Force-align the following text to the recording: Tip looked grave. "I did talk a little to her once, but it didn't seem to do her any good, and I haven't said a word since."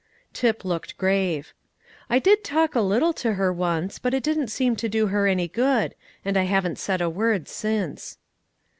Tip 0.33 0.65
looked 0.65 0.97
grave. 0.97 1.53
"I 2.09 2.17
did 2.17 2.43
talk 2.43 2.73
a 2.73 2.81
little 2.81 3.13
to 3.13 3.33
her 3.33 3.53
once, 3.53 3.99
but 3.99 4.15
it 4.15 4.23
didn't 4.23 4.47
seem 4.47 4.75
to 4.77 4.89
do 4.89 5.05
her 5.13 5.27
any 5.27 5.47
good, 5.47 5.93
and 6.25 6.37
I 6.37 6.45
haven't 6.45 6.79
said 6.79 7.01
a 7.01 7.07
word 7.07 7.47
since." 7.47 8.17